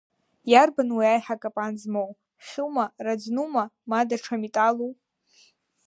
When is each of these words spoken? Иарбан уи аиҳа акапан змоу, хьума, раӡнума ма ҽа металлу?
Иарбан 0.51 0.89
уи 0.97 1.05
аиҳа 1.13 1.35
акапан 1.39 1.73
змоу, 1.81 2.09
хьума, 2.47 2.85
раӡнума 3.05 3.63
ма 3.89 3.99
ҽа 4.23 4.35
металлу? 4.41 4.89